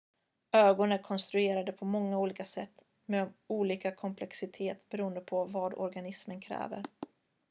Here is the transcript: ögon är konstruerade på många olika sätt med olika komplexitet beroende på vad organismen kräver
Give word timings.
ögon 0.51 0.91
är 0.91 0.97
konstruerade 0.97 1.71
på 1.71 1.85
många 1.85 2.17
olika 2.19 2.45
sätt 2.45 2.81
med 3.05 3.33
olika 3.47 3.91
komplexitet 3.91 4.89
beroende 4.89 5.21
på 5.21 5.45
vad 5.45 5.73
organismen 5.73 6.41
kräver 6.41 6.83